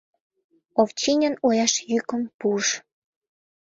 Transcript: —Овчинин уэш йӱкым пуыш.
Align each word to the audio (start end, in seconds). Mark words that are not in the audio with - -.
—Овчинин 0.81 1.35
уэш 1.45 1.73
йӱкым 1.91 2.23
пуыш. 2.39 2.67